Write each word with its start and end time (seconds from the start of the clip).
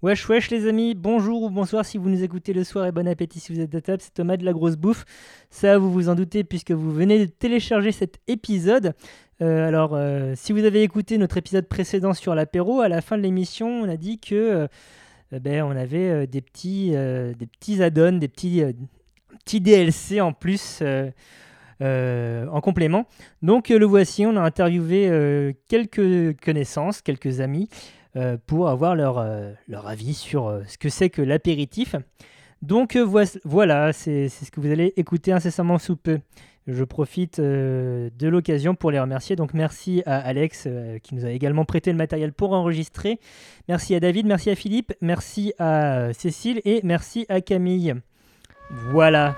Wesh 0.00 0.28
wesh 0.28 0.50
les 0.50 0.68
amis, 0.68 0.94
bonjour 0.94 1.42
ou 1.42 1.50
bonsoir 1.50 1.84
si 1.84 1.98
vous 1.98 2.08
nous 2.08 2.22
écoutez 2.22 2.52
le 2.52 2.62
soir 2.62 2.86
et 2.86 2.92
bon 2.92 3.08
appétit 3.08 3.40
si 3.40 3.52
vous 3.52 3.58
êtes 3.58 3.74
à 3.74 3.80
table, 3.80 4.00
c'est 4.00 4.14
Thomas 4.14 4.36
de 4.36 4.44
la 4.44 4.52
grosse 4.52 4.76
bouffe. 4.76 5.04
Ça 5.50 5.76
vous 5.76 5.90
vous 5.90 6.08
en 6.08 6.14
doutez 6.14 6.44
puisque 6.44 6.70
vous 6.70 6.92
venez 6.92 7.18
de 7.18 7.24
télécharger 7.24 7.90
cet 7.90 8.20
épisode. 8.28 8.94
Euh, 9.42 9.66
alors 9.66 9.96
euh, 9.96 10.34
si 10.36 10.52
vous 10.52 10.62
avez 10.64 10.84
écouté 10.84 11.18
notre 11.18 11.36
épisode 11.36 11.66
précédent 11.66 12.14
sur 12.14 12.36
l'apéro, 12.36 12.80
à 12.80 12.88
la 12.88 13.00
fin 13.00 13.18
de 13.18 13.22
l'émission 13.22 13.68
on 13.68 13.88
a 13.88 13.96
dit 13.96 14.20
que 14.20 14.36
euh, 14.36 14.68
ben, 15.32 15.64
on 15.64 15.72
avait 15.72 16.28
des 16.28 16.42
petits, 16.42 16.90
des 16.92 17.46
petits 17.46 17.82
add-ons, 17.82 18.18
des 18.18 18.28
petits, 18.28 18.62
petits 19.44 19.60
DLC 19.60 20.20
en 20.20 20.32
plus. 20.32 20.80
en 21.80 22.60
complément. 22.60 23.06
Donc 23.42 23.70
le 23.70 23.84
voici, 23.84 24.24
on 24.26 24.36
a 24.36 24.42
interviewé 24.42 25.56
quelques 25.66 26.40
connaissances, 26.40 27.02
quelques 27.02 27.40
amis, 27.40 27.68
pour 28.46 28.68
avoir 28.68 28.94
leur, 28.94 29.18
euh, 29.18 29.52
avis 29.84 30.14
sur 30.14 30.46
euh, 30.46 30.62
ce 30.66 30.78
que 30.78 30.88
c'est 30.88 31.10
que 31.10 31.22
l'apéritif. 31.22 31.96
Donc 32.62 32.96
voilà, 33.44 33.92
c'est 33.92 34.28
ce 34.28 34.50
que 34.50 34.60
vous 34.60 34.70
allez 34.70 34.92
écouter 34.96 35.30
incessamment 35.30 35.78
sous 35.78 35.96
peu. 35.96 36.18
Je 36.66 36.82
profite 36.82 37.40
de 37.40 38.10
l'occasion 38.28 38.74
pour 38.74 38.90
les 38.90 38.98
remercier. 38.98 39.36
Donc 39.36 39.54
merci 39.54 40.02
à 40.06 40.18
Alex 40.18 40.66
qui 41.04 41.14
nous 41.14 41.24
a 41.24 41.30
également 41.30 41.64
prêté 41.64 41.92
le 41.92 41.96
matériel 41.96 42.32
pour 42.32 42.52
enregistrer. 42.52 43.20
Merci 43.68 43.94
à 43.94 44.00
David, 44.00 44.26
merci 44.26 44.50
à 44.50 44.56
Philippe, 44.56 44.92
merci 45.00 45.54
à 45.60 46.12
Cécile 46.12 46.60
et 46.64 46.80
merci 46.82 47.26
à 47.28 47.40
Camille. 47.40 47.94
Voilà, 48.90 49.36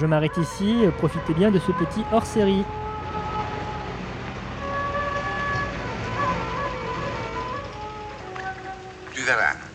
je 0.00 0.06
m'arrête 0.06 0.38
ici. 0.38 0.74
Profitez 0.96 1.34
bien 1.34 1.50
de 1.50 1.58
ce 1.58 1.72
petit 1.72 2.00
hors-série. 2.10 2.64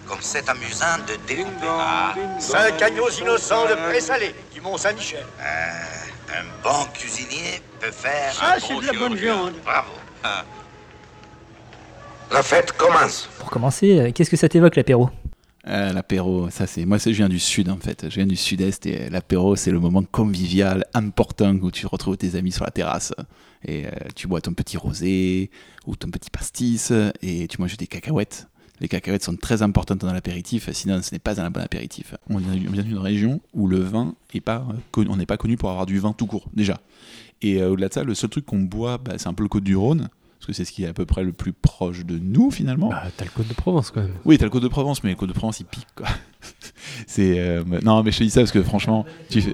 Comme 0.07 0.19
c'est 0.21 0.47
amusant 0.49 0.97
de 1.07 1.15
découper. 1.27 1.67
Ah, 1.67 2.15
cinq 2.39 2.81
agneaux 2.81 3.09
innocents 3.09 3.65
de 3.65 3.75
présalé 3.89 4.33
du 4.53 4.61
Mont-Saint-Michel. 4.61 5.25
Euh, 5.39 6.39
un 6.39 6.63
bon 6.63 6.85
cuisinier 6.93 7.61
peut 7.79 7.91
faire. 7.91 8.33
Ah, 8.41 8.55
c'est 8.59 8.75
de 8.75 8.85
la 8.85 8.93
bonne 8.93 9.15
viande. 9.15 9.53
Bravo. 9.63 9.91
Ah. 10.23 10.45
La 12.31 12.43
fête 12.43 12.71
commence. 12.73 13.29
Pour 13.37 13.49
commencer, 13.49 13.99
euh, 13.99 14.11
qu'est-ce 14.11 14.29
que 14.29 14.37
ça 14.37 14.49
t'évoque 14.49 14.75
l'apéro? 14.75 15.09
Euh, 15.67 15.91
l'apéro, 15.91 16.49
ça 16.49 16.65
c'est 16.65 16.85
moi 16.85 16.97
je 16.97 17.09
viens 17.09 17.27
du 17.27 17.39
sud 17.39 17.69
en 17.69 17.75
fait, 17.75 18.05
je 18.09 18.15
viens 18.15 18.25
du 18.25 18.37
sud-est 18.37 18.85
et 18.85 19.09
l'apéro 19.09 19.57
c'est 19.57 19.71
le 19.71 19.81
moment 19.81 20.01
convivial 20.01 20.85
important 20.93 21.53
où 21.55 21.71
tu 21.71 21.85
retrouves 21.87 22.15
tes 22.15 22.35
amis 22.35 22.53
sur 22.53 22.63
la 22.63 22.71
terrasse 22.71 23.13
et 23.67 23.85
tu 24.15 24.27
bois 24.29 24.39
ton 24.39 24.53
petit 24.53 24.77
rosé 24.77 25.51
ou 25.85 25.97
ton 25.97 26.09
petit 26.09 26.29
pastis 26.29 26.93
et 27.21 27.49
tu 27.49 27.59
manges 27.59 27.75
des 27.75 27.87
cacahuètes 27.87 28.47
les 28.79 28.87
cacahuètes 28.87 29.23
sont 29.23 29.35
très 29.35 29.61
importantes 29.61 29.99
dans 29.99 30.13
l'apéritif, 30.13 30.69
sinon 30.71 31.01
ce 31.01 31.13
n'est 31.13 31.19
pas 31.19 31.41
un 31.41 31.49
bon 31.49 31.61
apéritif. 31.61 32.15
On 32.29 32.37
vient 32.37 32.83
d'une 32.83 32.97
région 32.97 33.41
où 33.53 33.67
le 33.67 33.79
vin 33.79 34.15
est 34.33 34.41
pas, 34.41 34.65
on 34.95 35.15
n'est 35.15 35.25
pas 35.25 35.37
connu 35.37 35.57
pour 35.57 35.69
avoir 35.69 35.85
du 35.85 35.99
vin 35.99 36.13
tout 36.13 36.27
court, 36.27 36.49
déjà. 36.53 36.79
Et 37.41 37.61
euh, 37.61 37.69
au-delà 37.69 37.89
de 37.89 37.93
ça, 37.93 38.03
le 38.03 38.15
seul 38.15 38.29
truc 38.29 38.45
qu'on 38.45 38.59
boit, 38.59 38.97
bah, 38.97 39.13
c'est 39.17 39.27
un 39.27 39.33
peu 39.33 39.43
le 39.43 39.49
Côte 39.49 39.63
du 39.63 39.75
Rhône, 39.75 40.09
parce 40.39 40.47
que 40.47 40.53
c'est 40.53 40.65
ce 40.65 40.71
qui 40.71 40.83
est 40.83 40.87
à 40.87 40.93
peu 40.93 41.05
près 41.05 41.23
le 41.23 41.33
plus 41.33 41.53
proche 41.53 42.05
de 42.05 42.17
nous 42.17 42.51
finalement. 42.51 42.89
Bah, 42.89 43.03
t'as 43.15 43.25
le 43.25 43.31
Côte 43.31 43.47
de 43.47 43.53
Provence 43.53 43.91
quand 43.91 44.01
même. 44.01 44.13
Oui, 44.25 44.37
t'as 44.37 44.45
le 44.45 44.51
Côte 44.51 44.63
de 44.63 44.67
Provence, 44.67 45.03
mais 45.03 45.11
le 45.11 45.15
Côte 45.15 45.29
de 45.29 45.33
Provence 45.33 45.59
il 45.59 45.65
pique 45.65 45.87
quoi. 45.95 46.07
c'est 47.07 47.39
euh, 47.39 47.63
non, 47.83 48.03
mais 48.03 48.11
je 48.11 48.19
te 48.19 48.23
dis 48.23 48.29
ça 48.29 48.41
parce 48.41 48.51
que 48.51 48.63
franchement, 48.63 49.05
tu 49.29 49.41
fais... 49.41 49.53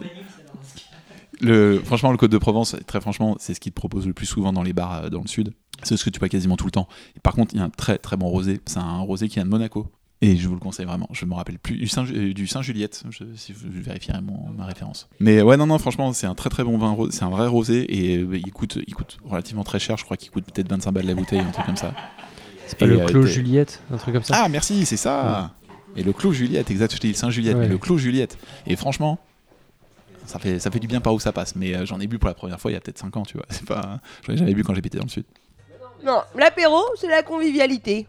le 1.43 1.81
franchement 1.83 2.11
le 2.11 2.17
Côte 2.17 2.31
de 2.31 2.37
Provence, 2.37 2.75
très 2.87 3.01
franchement, 3.01 3.35
c'est 3.39 3.53
ce 3.53 3.59
qu'ils 3.59 3.71
te 3.71 3.77
proposent 3.77 4.07
le 4.07 4.13
plus 4.13 4.25
souvent 4.25 4.53
dans 4.53 4.63
les 4.63 4.73
bars 4.73 5.05
euh, 5.05 5.09
dans 5.09 5.21
le 5.21 5.27
sud. 5.27 5.53
C'est 5.83 5.97
ce 5.97 6.05
que 6.05 6.09
tu 6.09 6.19
bois 6.19 6.29
quasiment 6.29 6.55
tout 6.55 6.65
le 6.65 6.71
temps. 6.71 6.87
Et 7.15 7.19
par 7.19 7.33
contre, 7.33 7.53
il 7.53 7.57
y 7.57 7.61
a 7.61 7.65
un 7.65 7.69
très 7.69 7.97
très 7.97 8.17
bon 8.17 8.27
rosé. 8.27 8.61
C'est 8.65 8.79
un 8.79 8.99
rosé 8.99 9.27
qui 9.27 9.35
vient 9.35 9.45
de 9.45 9.49
Monaco. 9.49 9.87
Et 10.23 10.37
je 10.37 10.47
vous 10.47 10.53
le 10.53 10.61
conseille 10.61 10.85
vraiment. 10.85 11.09
Je 11.11 11.25
me 11.25 11.33
rappelle 11.33 11.59
plus 11.59 11.75
du 11.75 11.89
Saint, 11.89 12.05
euh, 12.05 12.33
du 12.33 12.47
Saint 12.47 12.61
Juliette, 12.61 13.03
si 13.35 13.51
vous 13.51 13.67
vérifierez 13.69 14.19
ma 14.55 14.65
référence. 14.65 15.09
Mais 15.19 15.41
ouais, 15.41 15.57
non, 15.57 15.67
non, 15.67 15.77
franchement, 15.79 16.13
c'est 16.13 16.27
un 16.27 16.33
très 16.33 16.49
très 16.49 16.63
bon 16.63 16.77
vin. 16.77 16.95
C'est 17.11 17.23
un 17.23 17.29
vrai 17.29 17.45
rosé 17.45 17.93
et 17.93 18.19
euh, 18.19 18.37
il 18.37 18.53
coûte, 18.53 18.79
il 18.87 18.95
coûte 18.95 19.17
relativement 19.25 19.65
très 19.65 19.79
cher. 19.79 19.97
Je 19.97 20.05
crois 20.05 20.15
qu'il 20.15 20.31
coûte 20.31 20.45
peut-être 20.45 20.69
25 20.69 20.91
balles 20.93 21.07
la 21.07 21.15
bouteille, 21.15 21.39
un 21.39 21.51
truc 21.51 21.65
comme 21.65 21.75
ça. 21.75 21.93
C'est 22.67 22.77
pas 22.77 22.85
le 22.85 23.01
euh, 23.01 23.05
Clos 23.05 23.25
Juliette, 23.25 23.83
un 23.91 23.97
truc 23.97 24.13
comme 24.13 24.23
ça? 24.23 24.43
Ah, 24.45 24.47
merci, 24.47 24.85
c'est 24.85 24.95
ça. 24.95 25.51
Et 25.97 26.03
le 26.03 26.13
Clos 26.13 26.31
Juliette, 26.31 26.71
exact. 26.71 26.95
Je 26.95 26.99
dis 26.99 27.09
le 27.09 27.15
Saint 27.15 27.29
Juliette, 27.29 27.57
mais 27.57 27.67
le 27.67 27.77
Clos 27.77 27.97
Juliette. 27.97 28.37
Et 28.65 28.77
franchement, 28.77 29.19
ça 30.25 30.39
fait, 30.39 30.59
ça 30.59 30.71
fait 30.71 30.79
du 30.79 30.87
bien 30.87 31.01
par 31.01 31.13
où 31.13 31.19
ça 31.19 31.31
passe. 31.31 31.55
Mais 31.55 31.85
j'en 31.85 31.99
ai 31.99 32.07
bu 32.07 32.19
pour 32.19 32.27
la 32.27 32.33
première 32.33 32.59
fois 32.59 32.71
il 32.71 32.73
y 32.73 32.77
a 32.77 32.79
peut-être 32.79 32.99
5 32.99 33.15
ans, 33.17 33.23
tu 33.23 33.37
vois. 33.37 33.45
C'est 33.49 33.65
pas, 33.65 33.99
j'en 34.25 34.33
ai 34.33 34.37
jamais 34.37 34.53
bu 34.53 34.63
quand 34.63 34.73
j'habitais 34.73 34.97
dans 34.97 35.05
le 35.05 35.09
sud. 35.09 35.25
Non, 36.05 36.21
l'apéro, 36.37 36.81
c'est 36.97 37.07
la 37.07 37.23
convivialité. 37.23 38.07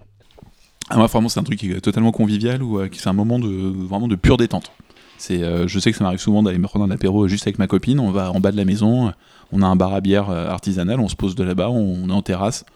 Ah, 0.91 0.97
moi, 0.97 1.07
vraiment, 1.07 1.29
c'est 1.29 1.41
un 1.41 1.45
truc 1.45 1.59
qui 1.59 1.71
est 1.71 1.81
totalement 1.81 2.13
convivial 2.13 2.63
ou 2.63 2.79
euh, 2.79 2.89
c'est 2.93 3.09
un 3.09 3.15
moment 3.15 3.39
de 3.39 3.49
vraiment 3.49 4.09
de 4.09 4.17
pure 4.17 4.37
détente. 4.37 4.71
C'est, 5.17 5.43
euh, 5.43 5.69
je 5.69 5.79
sais 5.79 5.93
que 5.93 5.97
ça 5.97 6.05
m'arrive 6.05 6.21
souvent 6.21 6.43
d'aller 6.43 6.59
me 6.59 6.67
prendre 6.67 6.85
un 6.85 6.91
apéro 6.91 7.29
juste 7.29 7.47
avec 7.47 7.59
ma 7.59 7.67
copine. 7.67 8.01
On 8.01 8.11
va 8.11 8.33
en 8.33 8.41
bas 8.41 8.51
de 8.53 8.57
la 8.57 8.65
maison, 8.65 9.13
on 9.53 9.63
a 9.63 9.67
un 9.67 9.77
bar 9.77 9.95
à 9.95 10.01
bière 10.01 10.29
euh, 10.29 10.49
artisanal, 10.49 11.01
on 11.01 11.09
se 11.09 11.17
pose 11.17 11.35
de 11.37 11.45
là-bas, 11.45 11.71
on, 11.71 12.09
est 12.09 12.13
en 12.13 12.21
terrasse, 12.21 12.67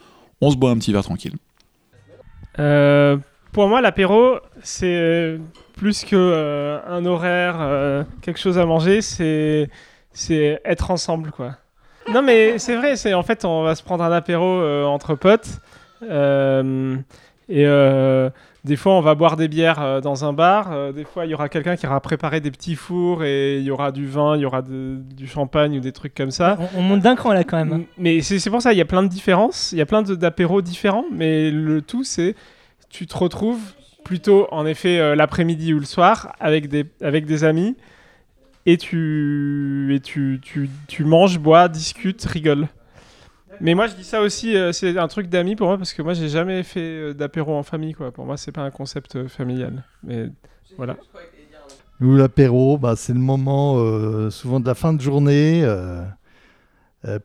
on 0.41 0.50
se 0.50 0.56
boit 0.56 0.71
un 0.71 0.78
petit 0.78 0.93
verre 0.93 1.03
tranquille. 1.03 1.34
Pour 3.58 3.66
moi, 3.69 3.80
l'apéro, 3.80 4.36
c'est 4.62 5.36
plus 5.76 6.04
que 6.04 6.78
un 6.86 7.04
horaire, 7.04 8.04
quelque 8.22 8.38
chose 8.38 8.56
à 8.56 8.64
manger, 8.64 9.02
c'est 9.02 9.69
c'est 10.12 10.60
être 10.64 10.92
ensemble, 10.92 11.32
quoi. 11.32 11.56
Non, 12.08 12.22
mais 12.22 12.60
c'est 12.60 12.76
vrai, 12.76 12.94
c'est 12.94 13.14
en 13.14 13.24
fait, 13.24 13.44
on 13.44 13.64
va 13.64 13.74
se 13.74 13.82
prendre 13.82 14.04
un 14.04 14.12
apéro 14.12 14.44
euh, 14.44 14.84
entre 14.84 15.16
potes. 15.16 15.58
Euh, 16.08 16.94
et 17.48 17.66
euh, 17.66 18.30
des 18.62 18.76
fois, 18.76 18.92
on 18.92 19.00
va 19.00 19.16
boire 19.16 19.34
des 19.36 19.48
bières 19.48 20.00
dans 20.02 20.24
un 20.24 20.32
bar. 20.32 20.92
des 20.92 21.02
fois, 21.02 21.26
il 21.26 21.32
y 21.32 21.34
aura 21.34 21.48
quelqu'un 21.48 21.74
qui 21.74 21.84
aura 21.84 21.98
préparé 21.98 22.41
des 22.41 22.52
petits 22.52 22.76
fours 22.76 23.24
et 23.24 23.58
il 23.58 23.64
y 23.64 23.72
aura 23.72 23.91
du 23.91 24.06
vin, 24.06 24.36
il 24.36 24.42
y 24.42 24.47
aura 24.47 24.62
du 24.62 25.26
champagne 25.26 25.78
ou 25.78 25.80
des 25.80 25.91
trucs 25.91 26.14
comme 26.14 26.30
ça. 26.30 26.56
On, 26.76 26.82
monte 26.82 27.00
d'un 27.00 27.16
cran 27.16 27.32
là 27.32 27.42
quand 27.42 27.56
même. 27.56 27.72
Hein. 27.72 27.82
Mais 27.98 28.20
c'est 28.20 28.50
pour 28.50 28.62
ça, 28.62 28.72
il 28.72 28.78
y 28.78 28.82
a 28.82 28.84
plein 28.84 29.02
de 29.02 29.08
différences. 29.08 29.72
Il 29.72 29.78
y 29.78 29.82
a 29.82 29.86
plein 29.86 30.02
d'apéros 30.02 30.62
différents. 30.62 31.06
Mais 31.10 31.50
le 31.50 31.82
tout, 31.82 32.04
c'est 32.04 32.36
tu 32.91 33.06
te 33.06 33.16
retrouves 33.16 33.60
plutôt 34.04 34.49
en 34.53 34.65
effet 34.66 35.15
l'après-midi 35.15 35.75
ou 35.75 35.78
le 35.78 35.84
soir 35.84 36.34
avec 36.41 36.69
des, 36.69 36.87
avec 37.03 37.26
des 37.26 37.44
amis 37.44 37.76
et 38.69 38.76
tu, 38.76 39.94
et 39.94 40.00
tu, 40.00 40.41
tu, 40.43 40.69
tu 40.88 41.04
manges, 41.04 41.38
bois, 41.38 41.69
discutes, 41.69 42.22
rigoles. 42.25 42.69
Mais 43.62 43.75
moi, 43.75 43.87
je 43.87 43.94
dis 43.94 44.04
ça 44.04 44.21
aussi, 44.21 44.56
euh, 44.56 44.72
c'est 44.72 44.98
un 44.98 45.09
truc 45.09 45.28
d'amis 45.28 45.56
pour 45.56 45.69
moi, 45.69 45.78
parce 45.78 45.94
que 45.94 46.03
moi, 46.03 46.12
j'ai 46.12 46.28
jamais 46.28 46.62
fait 46.62 46.81
euh, 46.81 47.15
d'apéro 47.15 47.56
en 47.56 47.62
famille, 47.62 47.94
quoi. 47.94 48.12
Pour 48.12 48.27
moi, 48.27 48.37
c'est 48.37 48.53
pas 48.53 48.60
un 48.60 48.71
concept 48.71 49.16
euh, 49.16 49.27
familial. 49.27 49.84
Mais 50.03 50.27
voilà. 50.77 50.97
Nous, 52.00 52.15
l'apéro, 52.15 52.77
bah, 52.77 52.94
c'est 52.94 53.15
le 53.15 53.19
moment 53.19 54.31
souvent 54.31 54.60
de 54.60 54.66
la 54.66 54.77
fin 54.77 54.93
de 54.93 55.00
journée. 55.00 55.66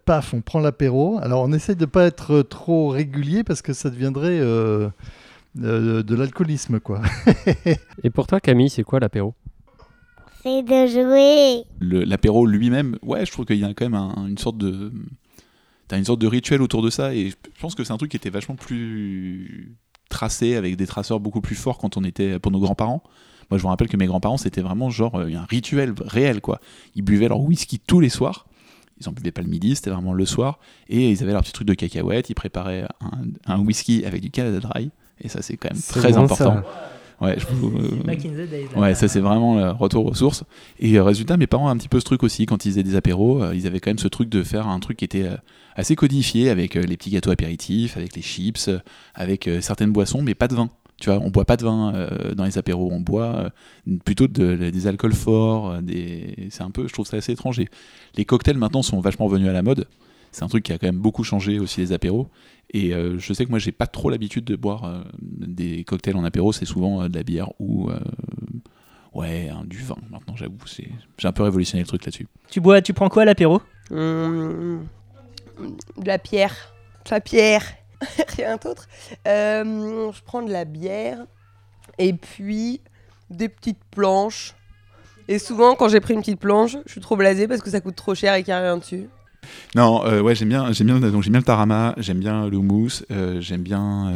paf, 0.05 0.33
on 0.33 0.41
prend 0.41 0.61
l'apéro. 0.61 1.19
Alors, 1.21 1.43
on 1.43 1.51
essaye 1.51 1.75
de 1.75 1.85
pas 1.85 2.05
être 2.05 2.41
trop 2.41 2.87
régulier 2.87 3.43
parce 3.43 3.61
que 3.61 3.73
ça 3.73 3.91
deviendrait 3.91 4.41
de, 5.55 6.01
de 6.01 6.15
l'alcoolisme, 6.15 6.79
quoi. 6.79 7.01
Et 8.03 8.09
pour 8.09 8.27
toi, 8.27 8.39
Camille, 8.39 8.69
c'est 8.69 8.83
quoi 8.83 8.99
l'apéro? 8.99 9.35
C'est 10.43 10.61
de 10.61 10.87
jouer. 10.87 11.63
L'apéro 11.79 12.45
lui-même, 12.45 12.97
ouais, 13.01 13.25
je 13.25 13.31
trouve 13.31 13.45
qu'il 13.45 13.59
y 13.59 13.63
a 13.63 13.73
quand 13.73 13.89
même 13.89 13.99
une 14.27 14.37
sorte 14.37 14.57
de. 14.57 14.91
T'as 15.87 15.97
une 15.97 16.05
sorte 16.05 16.19
de 16.19 16.27
rituel 16.27 16.61
autour 16.61 16.81
de 16.81 16.89
ça, 16.89 17.13
et 17.13 17.29
je 17.29 17.35
pense 17.61 17.75
que 17.75 17.83
c'est 17.83 17.93
un 17.93 17.97
truc 17.97 18.11
qui 18.11 18.17
était 18.17 18.29
vachement 18.29 18.55
plus 18.55 19.77
tracé, 20.09 20.55
avec 20.55 20.75
des 20.75 20.87
traceurs 20.87 21.19
beaucoup 21.19 21.41
plus 21.41 21.55
forts 21.55 21.77
quand 21.77 21.97
on 21.97 22.03
était 22.03 22.39
pour 22.39 22.51
nos 22.51 22.59
grands-parents. 22.59 23.03
Moi, 23.49 23.57
je 23.57 23.63
me 23.63 23.69
rappelle 23.69 23.89
que 23.89 23.97
mes 23.97 24.05
grands-parents, 24.05 24.37
c'était 24.37 24.61
vraiment 24.61 24.89
genre 24.89 25.15
euh, 25.15 25.33
un 25.33 25.45
rituel 25.45 25.93
réel, 25.99 26.41
quoi. 26.41 26.59
Ils 26.95 27.03
buvaient 27.03 27.27
leur 27.27 27.39
whisky 27.39 27.79
tous 27.79 27.99
les 27.99 28.09
soirs. 28.09 28.47
Ils 28.99 29.09
en 29.09 29.11
buvaient 29.11 29.31
pas 29.31 29.41
le 29.41 29.49
midi, 29.49 29.75
c'était 29.75 29.89
vraiment 29.89 30.13
le 30.13 30.25
soir. 30.25 30.59
Et 30.87 31.11
ils 31.11 31.23
avaient 31.23 31.33
leur 31.33 31.41
petit 31.41 31.53
truc 31.53 31.67
de 31.67 31.73
cacahuètes. 31.73 32.29
Ils 32.29 32.35
préparaient 32.35 32.87
un, 33.45 33.59
whisky 33.59 34.05
avec 34.05 34.21
du 34.21 34.31
Canada 34.31 34.59
Dry. 34.59 34.91
Et 35.21 35.29
ça, 35.29 35.41
c'est 35.41 35.57
quand 35.57 35.71
même 35.71 35.81
très 35.81 36.17
important. 36.17 36.63
Ouais, 37.21 37.37
je, 37.39 38.79
ouais, 38.79 38.95
ça 38.95 39.07
c'est 39.07 39.19
vraiment 39.21 39.55
le 39.55 39.71
retour 39.71 40.05
aux 40.05 40.13
sources. 40.13 40.43
Et 40.79 40.97
euh, 40.97 41.03
résultat, 41.03 41.37
mes 41.37 41.47
parents 41.47 41.67
ont 41.67 41.69
un 41.69 41.77
petit 41.77 41.87
peu 41.87 41.99
ce 41.99 42.05
truc 42.05 42.21
aussi 42.23 42.45
quand 42.45 42.65
ils 42.65 42.71
faisaient 42.71 42.83
des 42.83 42.95
apéros. 42.95 43.41
Euh, 43.41 43.55
ils 43.55 43.65
avaient 43.65 43.79
quand 43.79 43.91
même 43.91 43.99
ce 43.99 44.09
truc 44.09 44.29
de 44.29 44.43
faire 44.43 44.67
un 44.67 44.79
truc 44.79 44.97
qui 44.97 45.05
était 45.05 45.23
euh, 45.23 45.37
assez 45.75 45.95
codifié 45.95 46.49
avec 46.49 46.75
les 46.75 46.97
petits 46.97 47.11
gâteaux 47.11 47.31
apéritifs, 47.31 47.95
avec 47.95 48.15
les 48.15 48.21
chips, 48.21 48.69
avec 49.15 49.49
certaines 49.61 49.91
boissons, 49.91 50.21
mais 50.21 50.35
pas 50.35 50.47
de 50.47 50.55
vin. 50.55 50.69
Tu 51.03 51.09
vois, 51.09 51.19
on 51.19 51.31
boit 51.31 51.43
pas 51.43 51.57
de 51.57 51.65
vin 51.65 52.07
dans 52.33 52.45
les 52.45 52.57
apéros, 52.57 52.89
on 52.89 53.01
boit 53.01 53.51
plutôt 54.05 54.27
des 54.27 54.87
alcools 54.87 55.11
forts. 55.13 55.81
Des... 55.81 56.47
C'est 56.49 56.63
un 56.63 56.71
peu, 56.71 56.87
je 56.87 56.93
trouve 56.93 57.05
ça 57.05 57.17
assez 57.17 57.33
étranger. 57.33 57.67
Les 58.15 58.23
cocktails 58.23 58.55
maintenant 58.57 58.83
sont 58.83 59.01
vachement 59.01 59.25
revenus 59.25 59.49
à 59.49 59.51
la 59.51 59.63
mode. 59.63 59.85
C'est 60.31 60.43
un 60.43 60.47
truc 60.47 60.63
qui 60.63 60.71
a 60.71 60.77
quand 60.77 60.87
même 60.87 60.99
beaucoup 60.99 61.25
changé 61.25 61.59
aussi 61.59 61.81
les 61.81 61.91
apéros. 61.91 62.29
Et 62.71 62.93
euh, 62.93 63.19
je 63.19 63.33
sais 63.33 63.43
que 63.43 63.49
moi, 63.49 63.59
j'ai 63.59 63.73
pas 63.73 63.85
trop 63.85 64.09
l'habitude 64.09 64.45
de 64.45 64.55
boire 64.55 64.85
euh, 64.85 65.03
des 65.21 65.83
cocktails 65.83 66.15
en 66.15 66.23
apéro, 66.23 66.53
c'est 66.53 66.63
souvent 66.63 67.01
euh, 67.01 67.09
de 67.09 67.17
la 67.17 67.23
bière 67.23 67.49
ou 67.59 67.91
ouais, 69.13 69.51
du 69.65 69.79
vin. 69.83 69.97
Maintenant, 70.09 70.37
j'avoue, 70.37 70.55
c'est 70.65 70.87
j'ai 71.17 71.27
un 71.27 71.33
peu 71.33 71.43
révolutionné 71.43 71.83
le 71.83 71.87
truc 71.87 72.05
là-dessus. 72.05 72.27
Tu 72.49 72.61
bois, 72.61 72.81
tu 72.81 72.93
prends 72.93 73.09
quoi 73.09 73.23
à 73.23 73.25
l'apéro? 73.25 73.61
De 73.91 74.79
la 76.05 76.17
pierre, 76.17 76.55
de 77.05 77.11
la 77.11 77.19
pierre, 77.19 77.63
rien 78.37 78.57
d'autre. 78.57 78.87
je 79.25 80.23
prends 80.25 80.41
de 80.41 80.51
la 80.51 80.65
bière 80.65 81.19
Et 81.97 82.13
puis 82.13 82.81
des 83.29 83.49
petites 83.49 83.83
planches. 83.91 84.53
Et 85.27 85.39
souvent, 85.39 85.75
quand 85.75 85.87
j'ai 85.87 85.99
pris 85.99 86.13
une 86.13 86.19
petite 86.19 86.39
planche, 86.39 86.77
je 86.85 86.91
suis 86.91 87.01
trop 87.01 87.15
blasé 87.15 87.47
parce 87.47 87.61
que 87.61 87.69
ça 87.69 87.81
coûte 87.81 87.95
trop 87.95 88.13
cher 88.13 88.33
et 88.35 88.43
qu'il 88.43 88.53
n'y 88.53 88.59
a 88.59 88.61
rien 88.61 88.77
dessus. 88.77 89.07
Non, 89.75 90.05
euh, 90.05 90.21
ouais, 90.21 90.35
j'aime 90.35 90.49
bien, 90.49 90.71
j'aime 90.71 90.87
bien, 90.87 90.99
donc 90.99 91.23
j'aime 91.23 91.33
bien 91.33 91.39
le 91.39 91.45
tarama, 91.45 91.95
j'aime 91.97 92.19
bien 92.19 92.47
le 92.47 92.57
houmous, 92.57 93.03
euh, 93.11 93.41
j'aime 93.41 93.61
bien. 93.61 94.13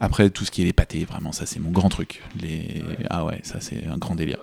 Après 0.00 0.28
tout 0.30 0.44
ce 0.44 0.50
qui 0.50 0.62
est 0.62 0.64
les 0.64 0.72
pâtés, 0.72 1.04
vraiment, 1.04 1.32
ça 1.32 1.46
c'est 1.46 1.60
mon 1.60 1.70
grand 1.70 1.88
truc. 1.88 2.22
Les... 2.40 2.82
Ah 3.10 3.24
ouais, 3.24 3.40
ça 3.42 3.60
c'est 3.60 3.86
un 3.86 3.96
grand 3.96 4.14
délire. 4.14 4.38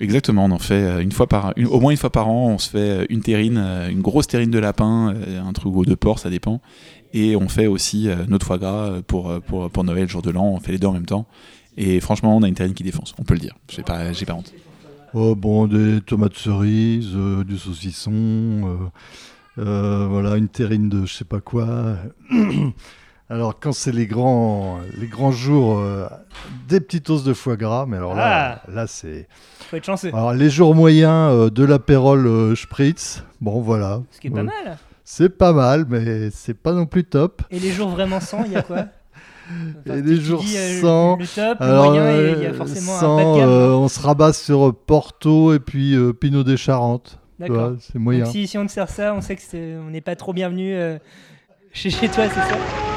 Exactement, 0.00 0.44
on 0.46 0.50
en 0.50 0.58
fait 0.58 0.74
euh, 0.82 1.00
une 1.00 1.12
fois 1.12 1.26
par, 1.26 1.52
une- 1.56 1.66
au 1.66 1.80
moins 1.80 1.90
une 1.92 1.96
fois 1.96 2.10
par 2.10 2.28
an, 2.28 2.48
on 2.50 2.58
se 2.58 2.70
fait 2.70 2.78
euh, 2.78 3.06
une 3.10 3.20
terrine, 3.20 3.58
euh, 3.58 3.88
une 3.90 4.00
grosse 4.02 4.26
terrine 4.26 4.50
de 4.50 4.58
lapin, 4.58 5.14
un 5.44 5.52
truc 5.52 5.74
ou 5.74 5.84
de 5.84 5.94
porc, 5.94 6.18
ça 6.18 6.30
dépend. 6.30 6.60
Et 7.14 7.36
on 7.36 7.48
fait 7.48 7.66
aussi 7.66 8.08
notre 8.28 8.44
foie 8.46 8.58
gras 8.58 9.00
pour, 9.06 9.32
pour, 9.42 9.70
pour 9.70 9.84
Noël, 9.84 10.08
jour 10.08 10.22
de 10.22 10.30
l'an, 10.30 10.44
on 10.48 10.60
fait 10.60 10.72
les 10.72 10.78
deux 10.78 10.88
en 10.88 10.92
même 10.92 11.06
temps. 11.06 11.26
Et 11.78 12.00
franchement, 12.00 12.36
on 12.36 12.42
a 12.42 12.48
une 12.48 12.54
terrine 12.54 12.74
qui 12.74 12.82
défonce, 12.82 13.14
on 13.18 13.22
peut 13.22 13.34
le 13.34 13.40
dire. 13.40 13.54
J'ai 13.70 13.82
pas, 13.82 14.12
j'ai 14.12 14.26
pas 14.26 14.34
honte. 14.34 14.52
Oh, 15.14 15.34
bon, 15.34 15.66
des 15.66 16.00
tomates 16.02 16.34
cerises, 16.36 17.12
euh, 17.14 17.42
du 17.44 17.56
saucisson, 17.56 18.12
euh, 18.12 18.76
euh, 19.58 20.06
voilà, 20.10 20.36
une 20.36 20.48
terrine 20.48 20.88
de 20.90 21.06
je 21.06 21.14
sais 21.14 21.24
pas 21.24 21.40
quoi. 21.40 21.96
alors, 23.28 23.58
quand 23.58 23.72
c'est 23.72 23.90
les 23.90 24.06
grands, 24.06 24.78
les 24.96 25.08
grands 25.08 25.32
jours, 25.32 25.78
euh, 25.78 26.06
des 26.68 26.80
petites 26.80 27.10
os 27.10 27.24
de 27.24 27.34
foie 27.34 27.56
gras, 27.56 27.84
mais 27.86 27.96
alors 27.96 28.14
là, 28.14 28.62
là 28.68 28.86
c'est. 28.86 29.26
Faut 29.68 29.76
être 29.76 29.84
chanceux. 29.84 30.10
Alors, 30.14 30.32
les 30.32 30.48
jours 30.48 30.76
moyens, 30.76 31.32
euh, 31.32 31.50
de 31.50 31.64
l'apérole 31.64 32.26
euh, 32.28 32.54
spritz, 32.54 33.24
bon, 33.40 33.60
voilà. 33.60 34.02
Ce 34.12 34.20
qui 34.20 34.28
est 34.28 34.30
pas 34.30 34.44
mal. 34.44 34.78
C'est 35.02 35.28
pas 35.28 35.52
mal, 35.52 35.86
mais 35.88 36.30
c'est 36.30 36.54
pas 36.54 36.72
non 36.72 36.86
plus 36.86 37.02
top. 37.02 37.42
Et 37.50 37.58
les 37.58 37.72
jours 37.72 37.88
vraiment 37.88 38.20
sans, 38.20 38.44
il 38.44 38.52
y 38.52 38.56
a 38.56 38.62
quoi? 38.62 38.86
Et 39.86 40.02
les 40.02 40.20
jours 40.20 40.40
dis, 40.40 40.80
sans. 40.80 41.16
le 41.16 41.26
top, 41.26 41.58
le 41.60 41.66
alors, 41.66 41.92
moyen, 41.92 42.10
et 42.10 42.32
il 42.32 42.42
y 42.42 42.46
a 42.46 42.48
euh, 42.48 42.52
forcément 42.52 42.96
un 42.96 43.00
sans, 43.00 43.16
bas 43.16 43.22
de 43.22 43.38
gamme, 43.38 43.48
non 43.48 43.82
on 43.84 43.88
se 43.88 44.00
rabat 44.00 44.32
sur 44.32 44.74
Porto 44.74 45.54
et 45.54 45.60
puis 45.60 45.96
Pinot 46.20 46.42
des 46.42 46.56
Charentes. 46.56 47.20
D'accord. 47.38 47.74
C'est 47.78 48.00
moyen. 48.00 48.24
Donc 48.24 48.32
si, 48.32 48.48
si 48.48 48.58
on 48.58 48.66
te 48.66 48.72
sert 48.72 48.88
ça, 48.88 49.14
on 49.14 49.20
sait 49.20 49.36
que 49.36 49.42
c'est- 49.42 49.76
on 49.76 49.90
n'est 49.90 50.00
pas 50.00 50.16
trop 50.16 50.32
bienvenu 50.32 50.76
chez, 51.72 51.90
chez 51.90 52.08
toi, 52.08 52.24
c'est 52.28 52.40
ça? 52.40 52.95